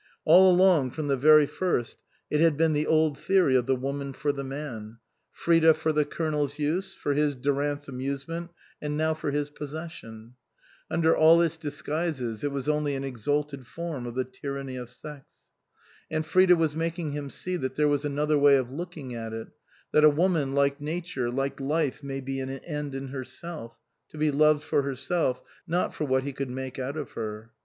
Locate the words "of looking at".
18.57-19.33